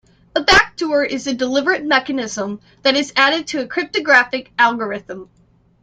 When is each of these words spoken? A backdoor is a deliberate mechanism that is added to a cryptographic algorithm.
A 0.35 0.41
backdoor 0.41 1.03
is 1.05 1.27
a 1.27 1.33
deliberate 1.35 1.85
mechanism 1.85 2.59
that 2.81 2.95
is 2.95 3.13
added 3.15 3.45
to 3.49 3.59
a 3.61 3.67
cryptographic 3.67 4.51
algorithm. 4.57 5.29